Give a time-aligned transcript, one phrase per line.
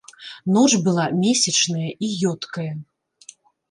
[0.55, 2.05] Ноч была месячная і
[2.35, 2.71] ёдкая.